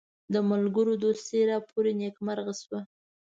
[0.33, 2.79] د ملګرو دوستي راپوري نیکمرغه شوه.